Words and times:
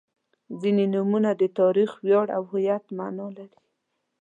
•ځینې 0.61 0.85
نومونه 0.93 1.29
د 1.41 1.43
تاریخ، 1.59 1.89
ویاړ 2.05 2.27
او 2.37 2.43
هویت 2.51 2.83
معنا 2.97 3.27
لري. 3.37 3.59